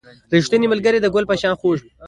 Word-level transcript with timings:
•ریښتینی 0.33 0.67
ملګری 0.73 0.99
د 1.01 1.07
ګل 1.13 1.25
په 1.29 1.35
شان 1.41 1.53
خوږ 1.59 1.77
وي. 1.83 1.89